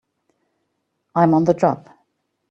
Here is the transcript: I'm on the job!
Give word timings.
I'm 1.13 1.35
on 1.35 1.43
the 1.43 1.53
job! 1.53 1.87